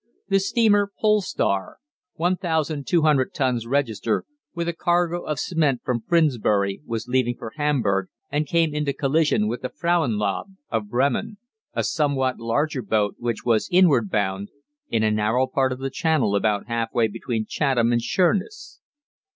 The 0.29 0.39
steamer 0.39 0.91
'Pole 0.99 1.21
Star,' 1.21 1.77
1,200 2.15 3.35
tons 3.35 3.67
register, 3.67 4.23
with 4.55 4.67
a 4.67 4.73
cargo 4.73 5.21
of 5.25 5.37
cement 5.37 5.81
from 5.85 6.01
Frindsbury, 6.01 6.81
was 6.87 7.07
leaving 7.07 7.35
for 7.37 7.51
Hamburg, 7.55 8.07
and 8.31 8.47
came 8.47 8.73
into 8.73 8.93
collision 8.93 9.47
with 9.47 9.61
the 9.61 9.69
'Frauenlob,' 9.69 10.55
of 10.71 10.89
Bremen, 10.89 11.37
a 11.75 11.83
somewhat 11.83 12.39
larger 12.39 12.81
boat, 12.81 13.17
which 13.19 13.45
was 13.45 13.69
inward 13.71 14.09
bound, 14.09 14.49
in 14.89 15.03
a 15.03 15.11
narrow 15.11 15.45
part 15.45 15.71
of 15.71 15.77
the 15.77 15.91
channel 15.91 16.35
about 16.35 16.65
half 16.65 16.91
way 16.95 17.07
between 17.07 17.45
Chatham 17.47 17.91
and 17.93 18.01
Sheerness. 18.01 18.79